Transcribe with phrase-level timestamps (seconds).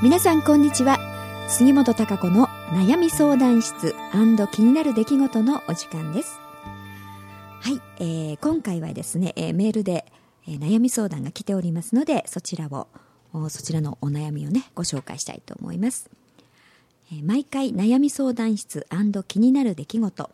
[0.00, 0.96] 皆さんこんにちは。
[1.48, 3.96] 杉本孝子の悩み相談室
[4.52, 6.38] 気になる出来事のお時間です。
[7.60, 10.04] はい、えー、今回はですね、えー、メールで、
[10.46, 12.86] えー、悩み相談が来ておりますのでそちらを
[13.48, 16.08] そちらのお悩みをねご紹介したいと思います、
[17.12, 18.86] えー、毎回悩み相談室
[19.26, 20.30] 気になる出来事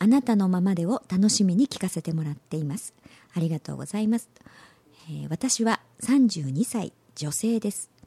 [0.00, 2.94] あなたのままでを楽しみに聞かせてもらっています。
[3.32, 4.28] ありがとうございます、
[5.08, 7.97] えー、私は32歳女性です。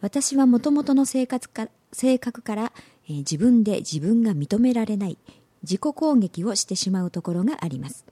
[0.00, 2.72] 私はもともとの生活か性格から、
[3.08, 5.18] えー、自分で自分が認められない
[5.62, 8.04] 自己攻撃をしてしまうところがあります。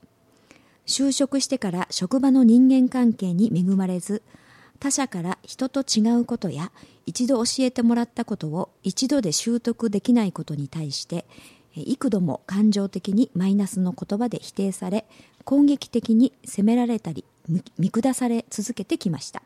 [0.86, 4.22] 就職してから職場の人間関係に恵まれず
[4.78, 6.70] 他者から人と違うことや
[7.06, 11.26] 一度教えてもらったことを一度で習得できないことに対して
[11.74, 15.06] 幾度も感情的にマイナスの言葉で否定され
[15.44, 17.24] 攻撃的に責められたり
[17.78, 19.42] 見下され続けてきました。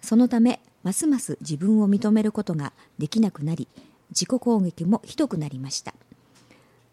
[0.00, 3.66] そのためますます自分を認めることができなくなり
[4.10, 5.94] 自己攻撃もひどくなりました。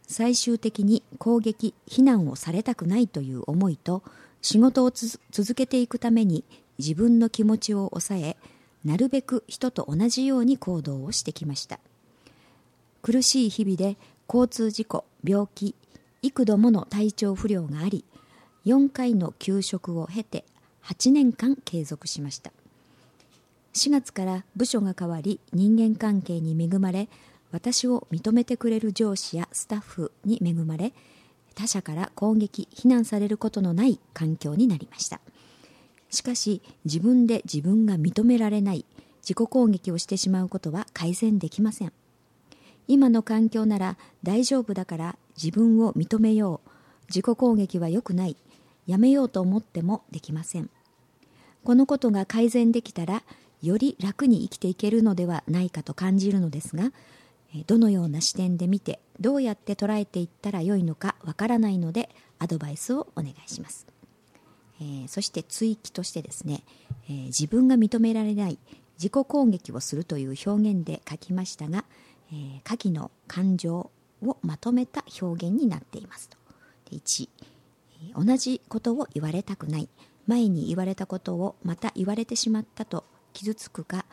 [0.08, 4.02] 最終的に攻撃非難をされたくないという思いと
[4.42, 6.44] 仕事を続けていくために
[6.80, 8.36] 自分の気持ちを抑え
[8.84, 11.80] なるべく人と同じように行動をしてきました。
[13.04, 13.98] 苦しい日々で
[14.28, 15.76] 交通事故病気
[16.24, 18.06] 幾度もの体調不良があり
[18.66, 20.46] 4回の休職を経て
[20.84, 22.52] 8年間継続しました。
[23.74, 27.10] 4月から部署が変わり人間関係に恵まれ
[27.52, 30.94] 私を認めてくれる上司やスタッフに恵まれ
[31.56, 35.22] 他者から攻撃非難されることのない環境になりました。
[36.10, 38.86] しかし自分で自分が認められない
[39.22, 41.94] 自己攻撃をしてしまうことは改善できません。
[42.88, 46.70] 今の環境なら大丈夫だから自分を認めよう。
[47.08, 48.38] 自己攻撃は良くない。
[48.86, 50.70] やめようと思ってもできません。
[51.64, 53.24] このことが改善できたら
[53.64, 56.92] より楽に生きていけるのではないかと感じるのですが
[57.66, 62.10] どのような視点で見てどうやって捉えていったらよいのかわからないので
[62.40, 63.88] アドバイスをお願いします、
[64.82, 66.64] えー、そして追記としてですね、
[67.08, 68.58] えー、自分が認められない
[68.98, 71.86] 自己攻撃をするという表現で書きましたが、
[72.32, 73.92] えー、下記の感情
[74.24, 76.38] をまとめた表現になっていますと。
[76.90, 77.30] で1
[78.16, 79.88] 同じことを言われたくない
[80.28, 84.06] 前に言われたことをまた言われてしまったと傷つくか、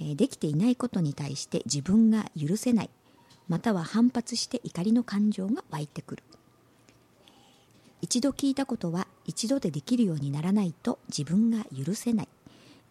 [0.00, 2.90] えできていないことに対して自分が許せない
[3.50, 6.22] または反発して怒りの感情が湧いてくる。
[8.00, 12.28] 一度聞いたことは一度でできるようにならないと自分が許せない。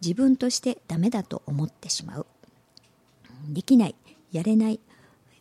[0.02, 2.26] 自分としてダメだと思ってしまう。
[3.48, 3.94] できない
[4.32, 4.80] やれない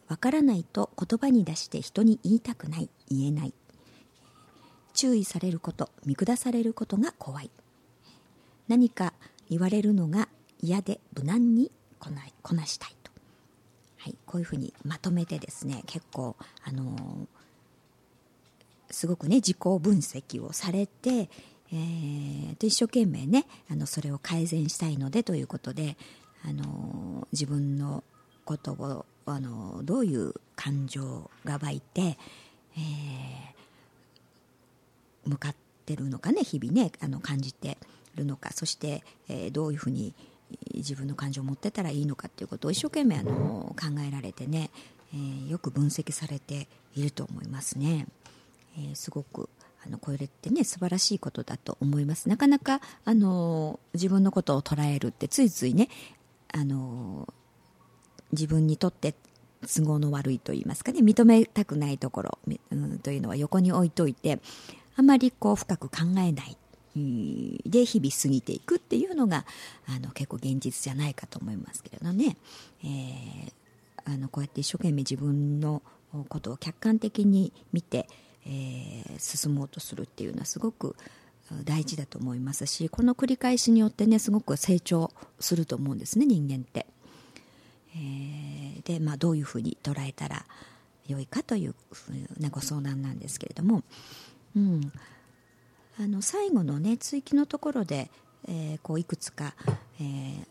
[0.07, 3.53] わからないと言葉に出して人に言いたくない言えない。
[4.94, 7.51] 注意されること見下されることが怖い。
[8.69, 9.13] 何か
[9.49, 10.29] 言われるのが
[10.61, 13.11] 嫌で無難にこなこなしたいと、
[13.97, 17.27] はい、こういうふうにまとめてですね結構あの、
[18.91, 21.29] すごくね自己分析をされて、
[21.71, 25.97] えー、と一生懸命ねあのそれを改善したいのでということで、
[26.43, 28.03] あの、自分の
[28.45, 32.17] ことを、あのどういう感情が湧いて、
[32.75, 32.79] え
[35.25, 35.55] 向かっ
[35.85, 37.77] てるのかね日々ねあの感じて
[38.16, 40.14] るのかそして、えー、どういうふうに
[40.74, 44.72] 自分の感情を持ってたらいいのかっていうことを一生懸命あの考えられてね、
[45.14, 48.08] えー、よく分析されていると思いますね。
[48.78, 49.50] えー、すごく
[49.86, 55.88] あのこれってね素晴らしいことだと思いますなかなかあの自分のことを捉えるってついついね
[56.53, 57.28] あの
[58.31, 59.16] 自分にとって
[59.62, 62.40] 都合の悪いと言いますかね認めたくないところ、
[62.72, 64.40] うん、というのは横に置いといて
[64.96, 66.58] あまりこう深く考えない
[67.65, 69.45] で日々過ぎていくっていうのが
[69.87, 72.37] あの結構現実じゃないかと思いますけれどね、
[72.83, 73.51] えー、
[74.05, 75.81] あのこうやって一生懸命自分の
[76.27, 78.07] ことを客観的に見て、
[78.45, 80.95] えー、進もうとするっていうのはすごく
[81.63, 86.85] 大事だと思いますしこの繰り返しによってねすごく成長すると思うんですね人間って。
[87.95, 90.45] えー、で、まあ、どういうふうに捉えたら
[91.07, 93.84] よいかというふうなご相談なんですけれども、
[94.55, 94.91] うん、
[95.99, 98.09] あの最後のね追記のところで、
[98.47, 99.53] えー、こういくつか、
[99.99, 100.46] えー、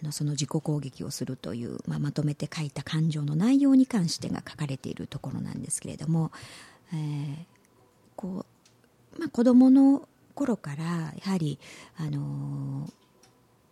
[0.00, 6.30] あのその自己攻撃をするという、まあ、まとめて書いた感情の内容に関してが書かれているところなんですけれども、
[6.92, 7.36] えー、
[8.14, 8.46] こう
[9.18, 11.58] まあ、子どもの頃からやはり、
[11.96, 12.88] あの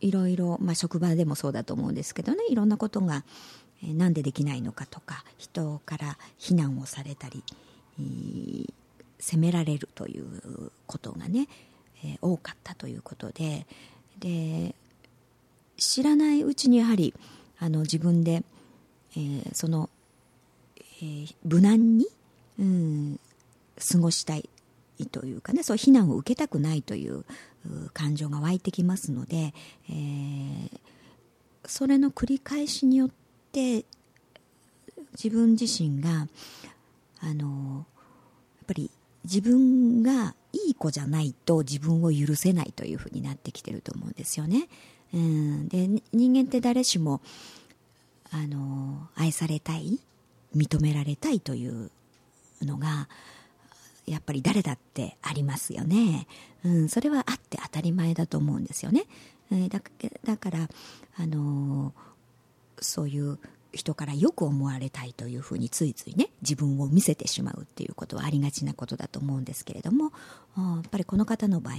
[0.00, 3.24] いろいろ、まあ、職場でもそうだと思うんですけどねいろんなことが、
[3.82, 7.42] えー、なんでできないのかとか人から非難をされたり
[9.24, 11.48] 責められるということがね、
[12.04, 13.66] えー、多かったということで
[14.18, 14.74] で
[15.78, 17.14] 知らないうちにやはり
[17.58, 18.42] あの自分で、
[19.16, 19.88] えー、その、
[20.76, 22.06] えー、無難に、
[22.58, 23.20] うん、
[23.78, 24.50] 過ごしたい
[25.10, 27.24] というかねそう非難を受けたくないという
[27.94, 29.54] 感情が湧いてきますので、
[29.88, 30.70] えー、
[31.64, 33.10] それの繰り返しによっ
[33.52, 33.86] て
[35.12, 36.28] 自分自身が
[37.20, 37.86] あの
[38.58, 38.90] やっぱり
[39.24, 44.68] 自分がいい子じゃないと自分を許せないというふうになってきてると思うんですよね。
[45.12, 47.20] うん、で人間って誰しも
[48.30, 50.00] あの愛されたい
[50.56, 51.90] 認められたいという
[52.62, 53.08] のが
[54.06, 56.26] やっぱり誰だってありますよね。
[56.64, 59.04] うん、それはあって当たり前だと思うんですよね。
[59.50, 59.80] えー、だ
[60.24, 60.68] だから、
[61.16, 63.38] あのー、そういう
[63.76, 70.12] 人からよく思われたいというふうについついね自分を見せてしまうっていうことはありがちなことだと思うんですけれども
[70.56, 71.74] やっぱりこの方の場合、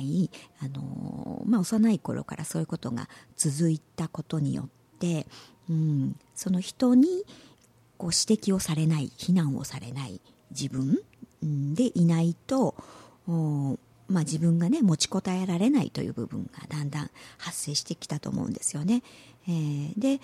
[0.61, 3.07] あの、まあ、幼い頃からそういうことが
[3.37, 4.67] 続いたことによっ
[4.99, 5.27] て、
[5.69, 7.07] うん、その人に
[7.97, 10.19] こう指摘をされない非難をされない
[10.51, 10.99] 自分
[11.73, 12.75] でいないと、
[13.27, 19.03] まあ、自分がね持ちこたえられないという部分がだんだん発生してきたと思うんですよね。
[19.47, 20.19] えー、で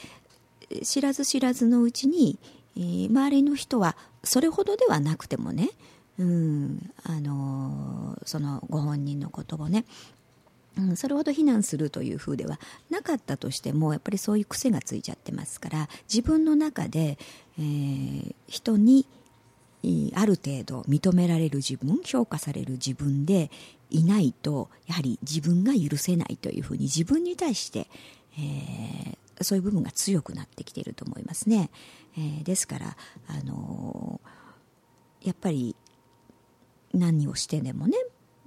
[0.84, 2.40] 知らず知らずのうちに、
[2.78, 5.70] えー、周りの人はそれほどではなくてもね、
[6.20, 9.86] うんあのー、そのご本人のことをね
[10.78, 12.60] うん、それほど非難するというふうでは
[12.90, 17.18] なかったとしてもやっぱりそういう癖がついちゃってますから自分の中で、
[17.60, 19.06] えー、人に
[20.16, 23.50] ある程度認められる自分評価される自分で
[23.90, 27.88] いないとやはり自分が許せないというふうに自分に対して、
[28.38, 31.70] えー、そういう部分が強くなってきていると思いますね、
[32.18, 32.98] えー、ですから、
[33.28, 35.76] あのー、やっぱり
[36.94, 37.98] 何をしてでもね、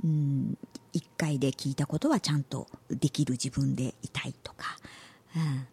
[0.04, 0.58] うん、
[0.94, 4.76] 1回で聞いたことはちゃんとできる自分でいたいとか、
[5.36, 5.66] うん、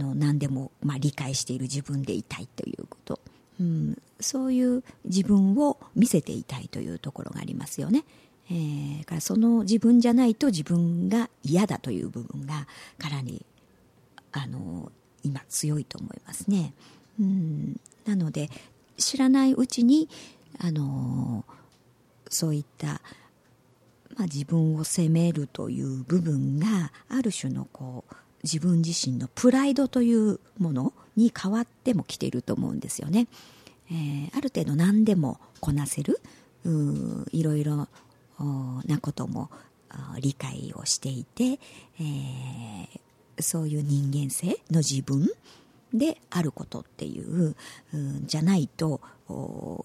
[0.00, 3.20] あの何でも、まあ、理解している自分でいたいということ、
[3.60, 8.04] うん、そういう自分を見せていたいというところがありますよね。
[8.52, 12.66] えー、からその自分じゃないと自分が嫌だという部分が
[12.98, 13.46] かなり
[14.32, 14.90] あの
[15.22, 16.72] 今強いと思いますね。
[17.20, 18.50] うんなので
[18.96, 20.08] 知らないうちに
[20.58, 21.44] あの
[22.28, 22.86] そういった、
[24.16, 33.26] まあ、自分を責めるという部分がある種のこう自分自身のプライドというものに変わってもきていると思うんですよね。
[33.90, 36.20] えー、ある程度何でもこなせる
[37.32, 37.88] いろいろ
[38.86, 39.50] なことも
[40.20, 43.00] 理解をしていて、えー、
[43.42, 45.28] そういう人間性の自分
[45.92, 47.56] であることっていう、
[47.92, 49.00] うん、じゃないと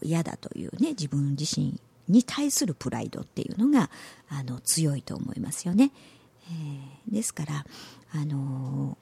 [0.01, 3.89] 嫌だというね自分自身に対するプライドっていうのが
[4.29, 5.91] あの強いと思いますよね。
[6.47, 7.65] えー、ですから、
[8.13, 8.97] あの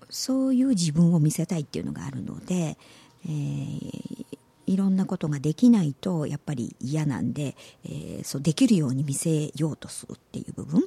[0.00, 2.78] ー、そういう自分を見せたいっていうのがあるので、
[3.26, 4.26] えー、
[4.66, 7.54] いろんなことができないとやっぱり嫌なんで、
[7.84, 10.84] えー、そうできるように見せようとするっていう部分、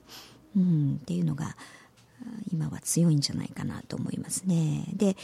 [0.57, 1.55] うん、っていうのが
[2.51, 4.85] 今は強いんじゃないかなと思いますね。
[4.93, 5.15] で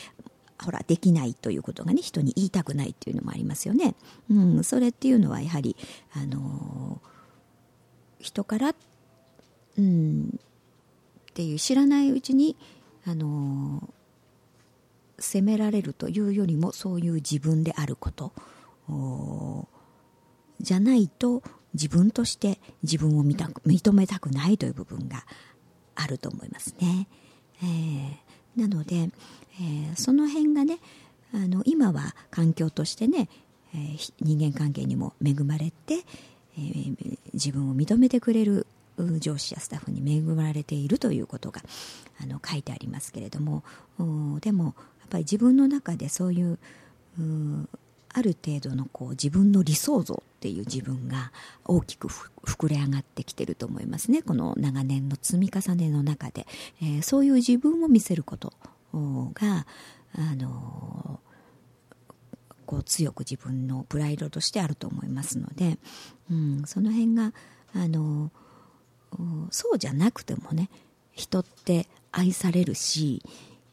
[0.57, 3.95] ほらできないということがね人に言いたくないっていうのもありますよね。
[4.29, 5.75] うん、それっていうのはやはり
[6.13, 7.01] あの
[8.19, 8.73] 人から、
[9.77, 10.39] うん、
[11.31, 12.55] っていう知らないうちに
[13.05, 13.93] あの
[15.19, 18.33] 責められるというよりもそういう自分であること
[20.59, 21.43] じゃないと
[21.73, 25.25] 自分として自分を認めたくないという部分が
[25.95, 27.07] あると思いますね。
[27.63, 30.79] えー、なので、えー、その辺がね
[31.33, 33.29] あの今は環境としてね、
[33.73, 35.95] えー、人間関係にも恵まれて、
[36.57, 38.67] えー、自分を認めてくれる
[39.19, 41.61] 上司やスタッフに恵まれているということが
[42.21, 43.63] あの書いてありますけれども
[44.39, 44.73] でもやっ
[45.09, 46.57] ぱり自分の中でそういう
[48.17, 51.33] ある程度のこう自分の理想像っていう自分が
[51.65, 54.21] 大きく膨れ上がってきてると思いますね。
[54.21, 56.47] この長年の積み重ねの中で、
[56.81, 58.53] えー、そういう自分を見せること
[58.93, 59.67] が
[60.17, 61.19] あの
[62.65, 65.77] こう強く自分のプライドとしてあると思いますので、
[66.31, 67.33] うん、その辺が
[67.73, 68.31] あの
[69.51, 70.69] そうじゃなくてもね
[71.11, 73.21] 人って愛されるし、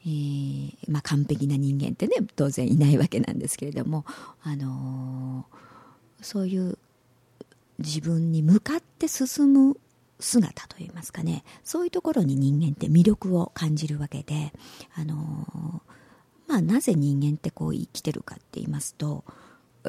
[0.05, 4.05] えー、まあ、完璧な人間ってね当然いないわけなんですけれども、
[4.43, 6.79] あのー、そういう
[7.79, 9.77] 自分に向かって進む
[10.19, 14.53] 姿といいますかねそういうところに人間って魅力を感じるわけで、
[14.95, 19.25] あのー、まあ、なぜ人間ってこう生きてるかって言いますと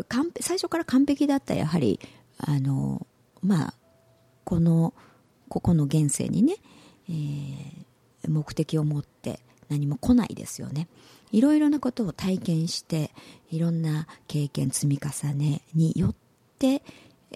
[0.10, 2.00] 完最初から完璧だったらやはり、
[2.38, 3.05] あの、
[3.43, 3.74] まあ、
[4.43, 4.93] この
[5.50, 6.55] ここの現世にね、
[7.10, 7.84] えー
[8.27, 9.39] 目的を持って
[9.74, 10.88] 何も来ないですよね。
[11.32, 13.10] いろいろなことを体験して
[13.51, 16.15] いろんな経験積み重ねによっ
[16.60, 16.84] て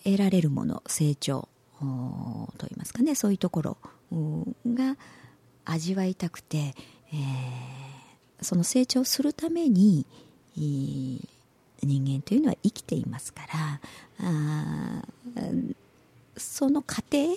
[0.03, 1.49] 得られるもの成長
[2.59, 3.15] といいますかね。
[3.15, 3.77] そういうところ
[4.67, 4.97] が
[5.65, 10.05] 味わいたくて、えー、その成長するために
[10.55, 11.19] 人
[11.83, 13.81] 間というのは生きていますから
[14.19, 15.03] あ
[16.37, 17.35] その過程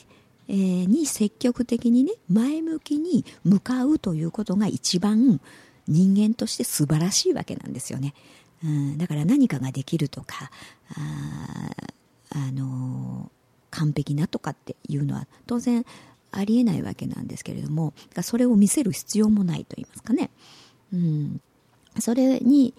[0.51, 5.41] えーに積極的にね前向きに向かうということが一番
[5.87, 8.15] 人間として素晴らしいわけなんですよね。
[8.65, 10.51] うん、だから何かができるとか
[10.95, 11.71] あ、
[12.31, 13.31] あの
[13.71, 15.87] 完璧なとかっていうのは当然
[16.33, 20.31] ありえないわけなんですけれどもそれを見せる必要もないと言いますかね、
[20.93, 21.41] うん、
[22.01, 22.75] それに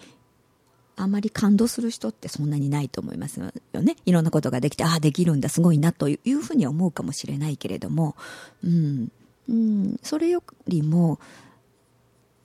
[1.02, 3.40] あまり感動する人ってそんなにないと思います
[3.72, 3.96] よね。
[4.06, 8.16] いろんなことができてああできるんだすごいなというふうに思うかもしれないけれども、
[8.64, 9.12] うん。
[9.48, 11.18] うん、それよりも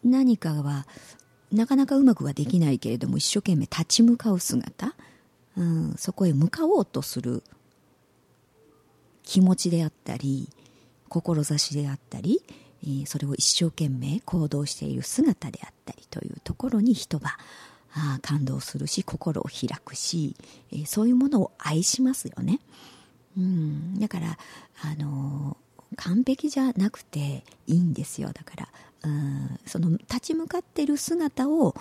[0.03, 0.87] 何かは
[1.51, 4.95] なかなかうまくはできないけれども一生懸命立ち向かう姿、
[5.55, 7.43] うん、そこへ向かおうとする
[9.23, 10.49] 気持ちであったり
[11.09, 12.41] 志であったり
[13.05, 17.37] それを一生懸命行動している姿であったりというところに人は
[17.97, 20.35] あ感動するし心を開くし
[20.71, 22.59] えそういうものを愛しますよね。
[23.35, 24.37] うん、だから
[24.83, 25.57] あの
[25.95, 28.31] 完璧じゃなくていいんですよ。
[28.33, 28.67] だから
[29.03, 29.59] うん。
[29.65, 31.75] その立ち向かっている姿を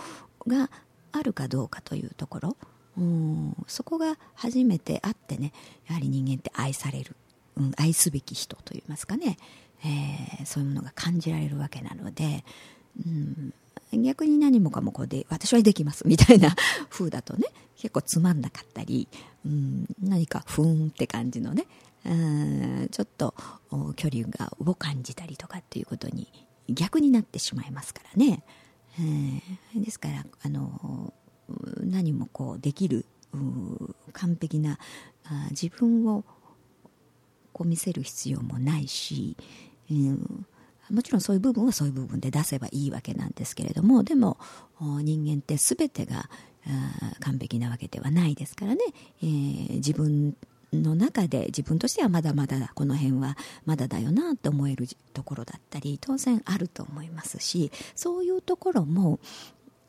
[0.46, 0.70] が
[1.12, 2.56] あるかどうかというところ。
[2.96, 3.56] うん。
[3.66, 5.52] そこが初めてあってね
[5.86, 7.16] やはり人間って愛される、
[7.56, 9.36] うん、愛すべき人といいますかね、
[9.84, 12.44] えー、そういうものが感じられるわけなので、
[13.04, 13.52] うん、
[13.92, 16.54] 逆に何もかもこうで私はできますみたいな
[16.90, 19.08] 風だとね 結構つまんなかったり、
[19.44, 21.66] うん、何かふーんって感じのね
[22.04, 23.34] うんちょっと
[23.96, 26.28] 距離がを感じたりとかっていうことに
[26.68, 28.42] 逆になってしまいますからね、
[28.98, 31.12] えー、ですからあの
[31.80, 33.06] 何もこうできる
[34.12, 34.78] 完璧な
[35.50, 36.24] 自分を
[37.52, 39.36] こう見せる必要もないし、
[39.90, 40.46] うん、
[40.90, 44.38] もちろんそういう部分はそういう部分で出せばいいわけなんですけれどもでも
[44.80, 46.28] 人間って全てが
[47.20, 48.80] 完璧なわけではないですからね、
[49.22, 50.36] えー、自分
[50.72, 59.20] の中で自分としてはまだまだこの辺はまだだよなと思えるところだったり当然あると思いますしそういうところも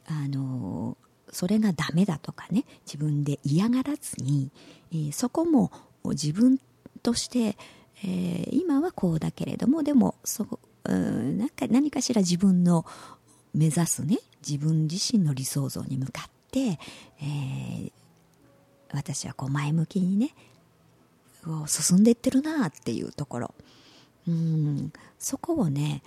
[0.06, 0.98] あの
[1.32, 4.52] それがダメだとかね自分で嫌がらずに、
[4.92, 5.72] えー、そこも
[6.06, 6.60] 自分
[7.04, 7.58] として、
[8.04, 12.86] えー、今はこうだけれどもでもそうんなんか何かしら自分の
[13.54, 17.92] 目指すね自分自身の理想像に向かって、えー、
[18.94, 20.34] 私はこう前向きにね
[21.68, 23.54] 進んでいってるなっていうところ。
[24.28, 26.04] うんそこをね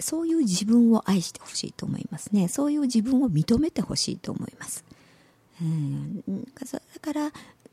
[0.00, 2.48] そういう自分を愛してほしいと思いますね。
[2.48, 4.84] そういう自分を認めてほしいと思います。
[5.60, 7.32] うんだから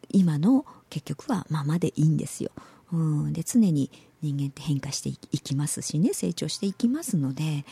[0.10, 2.52] 今の結局はままでいいんですよ。
[2.92, 3.90] うんで常に
[4.22, 7.66] 人間って変化していきますしね成長していきますので、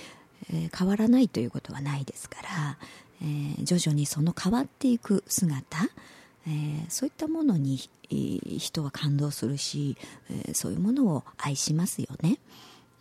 [0.52, 2.78] えー、変わらないということはないですから、
[3.22, 5.90] えー、徐々にその変わっていく姿
[6.48, 7.80] えー、そういったものに、
[8.10, 9.98] えー、人は感動するし、
[10.30, 12.40] えー、そういうものを愛しますよね。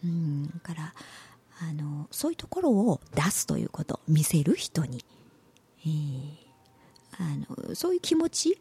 [0.05, 0.95] うん、から
[1.61, 5.05] あのそういうところを出すということ見せる人に、
[5.85, 6.31] えー、
[7.19, 8.61] あのそういう気持ち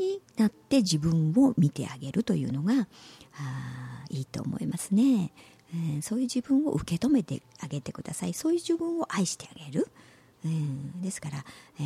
[0.00, 2.88] になって自分を見てあげるというのが
[3.38, 5.32] あいいと思いますね、
[5.72, 8.34] えー、そういう自分を受け止めてあげてください。
[8.34, 9.86] そういう自分を愛してあげる、
[10.44, 11.44] うん、ですから、
[11.78, 11.84] えー、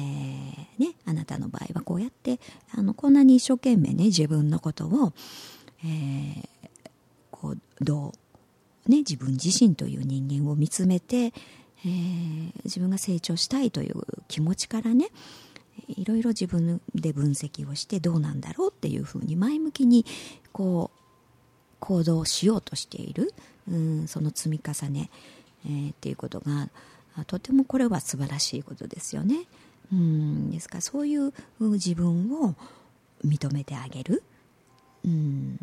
[0.78, 2.40] ね、あなたの場合はこうやって
[2.72, 5.12] あのこんなに一生懸命ね自分のことを、
[5.84, 6.46] えー、
[7.30, 8.12] こうど
[8.86, 15.08] う、ね、自分自身という人間を見つめて、えー、自分が成長したいという気持ちからね
[15.88, 20.04] いろいろ自分で分析をしてどうなんだろうっていうふうに前向きに
[20.52, 20.98] こう
[21.80, 23.34] 行動しようとしている、
[23.70, 25.10] うん、その積み重ね、
[25.66, 26.70] えー、っていうことが
[27.26, 29.44] とてもこれは素晴らしいことですよね。
[29.92, 32.54] うんですからそういう自分を
[33.24, 34.22] 認めてあげる、
[35.04, 35.60] うん、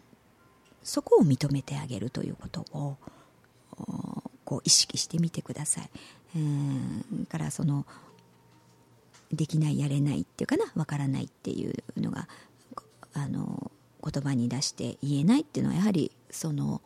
[0.84, 2.98] そこを認めてあげるということを
[4.46, 5.90] こう意識してみてください。
[6.36, 7.86] うんからその
[9.34, 12.28] できないやれないっていうかなわからないっていうのが
[13.14, 13.72] あの
[14.04, 16.82] 言葉に出して言えないっていうのはやはりその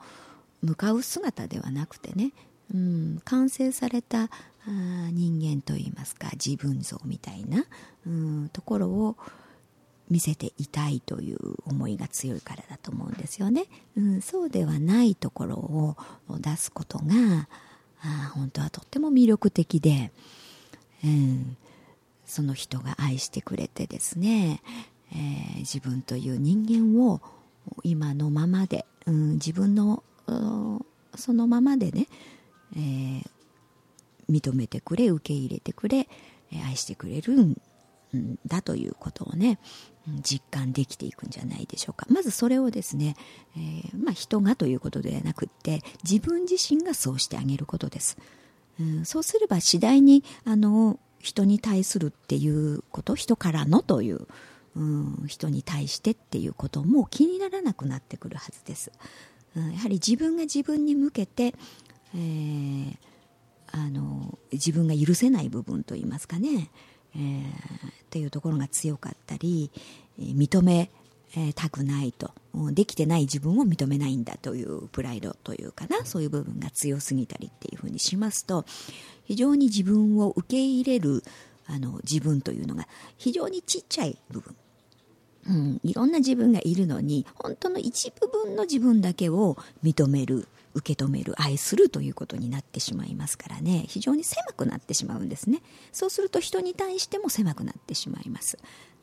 [0.61, 2.31] 向かう姿ではなくてね
[2.73, 4.29] うん、完成された
[5.11, 7.65] 人間といいますか自分像みたいな、
[8.07, 9.15] うん、ところを
[10.09, 13.65] 見せていたいという思いが強いからだと思うんですよね、
[13.97, 15.95] うん、そうではないところを
[16.39, 17.47] 出すことが
[18.01, 20.11] あ本当はとっても魅力的で、
[21.03, 21.57] うん、
[22.25, 24.61] その人が愛してくれてですね、
[25.11, 27.21] えー、自分という人間を
[27.83, 30.03] 今のままで、うん、自分の
[31.15, 32.07] そのままでね、
[32.75, 33.23] えー、
[34.29, 36.07] 認めてくれ受け入れてくれ
[36.65, 37.55] 愛してくれるん
[38.45, 39.59] だということをね
[40.21, 42.05] 実感できていくんじゃないでしょうか。
[42.09, 43.15] まずそれをですね、
[43.57, 48.17] えー、まあ、人がということではなくって自分自身がそうしてあげることです、
[48.79, 54.27] うん、そうすれば次第にあの人に対するっていうこと人からのという、
[54.75, 58.91] うん、人に対してっていうことも気にならなくなってくるはずです、
[59.57, 61.55] うん、やはり自分が自分に向けて、
[62.13, 62.97] えー、
[63.71, 66.69] あの自分が許せない部分といいますかね、
[67.15, 67.43] えー、っ
[68.11, 69.71] ていうところが強かったり
[70.19, 70.91] 認め
[71.55, 72.31] たくないと。
[72.71, 76.05] できてない自分を認めないんだというプライドというかな。
[76.05, 78.65] そういう部分が強すぎたりっていうふうにしますと
[79.25, 81.23] 非常に自分を受け入れる
[81.67, 84.55] あの自分というのが非常にちっちゃい部分、
[85.47, 93.85] うん、いろんな自分がいるのに本当の一部分の自分だけを認める受け止める愛するということになってしまいますからね。
[93.87, 95.61] 非常に狭くなってしまうんですね。
[95.93, 98.57] そうすると人に対しても狭くなってしまいます。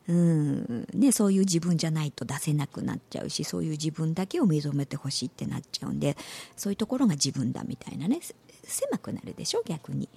[0.08, 0.86] うん。
[0.94, 6.16] ね、そういう自分じゃないと出せなくなっちゃうしそういう自分だけを認めてほしいってなっちゃうんで
[6.56, 8.20] そういうところが自分だみたいなね。
[8.64, 10.08] 狭くなるでしょ逆に。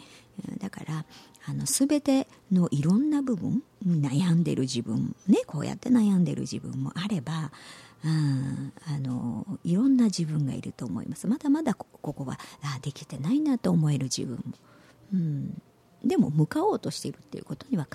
[0.59, 1.05] だから
[1.47, 7.51] あの全てのいろんな部分悩んでる自分ねこうやって悩んでる自分もあれば
[8.03, 11.27] うん、あのいろんな自分がいると思います。
[11.27, 14.41] まだまだここはあできてないなと思える自分も、
[15.13, 15.61] うん、
[16.03, 17.87] でも向かおうとしているっていうことには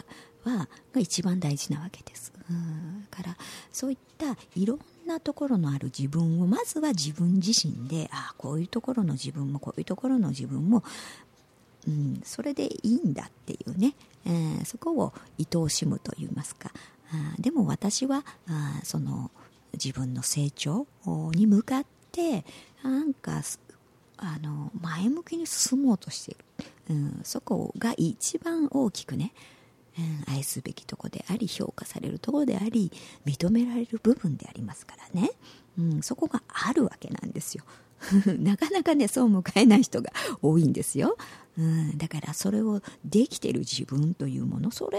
[0.44, 3.36] はが一番大事なわけです、うん、から
[3.72, 10.82] そういったいろんなところのある自分をまずは自分自身であこういうところの自分もこういうところの自分も
[11.86, 13.94] うん、それでいいんだっていうね、
[14.26, 16.70] えー、そこを愛おしむといいますか。
[17.12, 19.30] あでも私はあその
[19.72, 20.86] 自分の成長
[21.32, 22.44] に向かって
[22.82, 23.42] なんか
[24.16, 26.44] あの前向きに進もうとしている、
[26.90, 29.32] うん、そこが一番大きくね、
[30.28, 32.92] 愛すべきとこであり評価されるところであり
[33.26, 35.30] 認められる部分でありますからね、
[35.78, 37.64] うん、そこがあるわけなんですよ。
[38.38, 41.18] なかなかねそう迎えない人が多いんですよ、
[41.58, 44.98] うん、だからそれをできてる自分というものそれ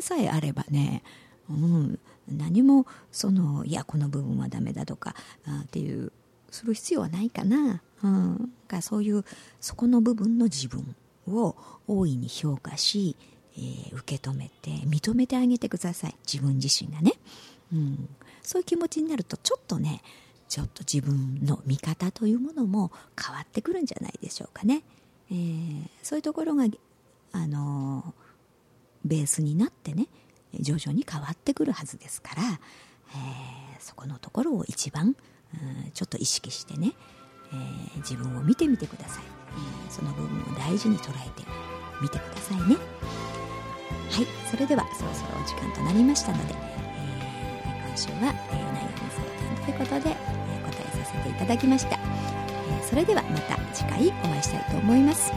[0.00, 1.02] さえあればね、
[1.50, 6.10] うん、何もそのいやこの部分はダメだとかあっていう
[6.50, 9.24] する必要はないかな、うん、がそういう
[9.60, 10.94] そこの部分の自分
[11.26, 11.54] を
[11.86, 13.16] 大いに評価し、
[13.58, 16.14] えー、受け止めて認めてあげてください。
[16.24, 17.12] 自分自身がね、
[17.72, 18.08] うん、
[18.42, 20.00] そういう気持ちになるとちょっとね
[20.48, 24.82] ちょっと自分の見方というものも変わってくるんじゃないでしょうかね、
[25.30, 26.64] えー、そういうところが
[27.32, 28.14] あの
[29.04, 30.06] ベースになってね
[30.54, 35.14] 徐々に変わってくるはずですから、えー、そこのところを一番、うん、
[35.92, 36.92] ちょっと意識してね、
[37.52, 39.24] えー、自分を見てみてください、
[39.86, 41.46] えー、その部分を大事に捉えて
[42.00, 42.76] みてくださいね。
[44.10, 46.58] はいそれではそろそろお時間となりましたので、え
[47.88, 51.98] 今週は、えー、悩み相談ということで、え答えさせていただきました、え
[52.82, 55.32] それではまた次回お会いしたいと思います。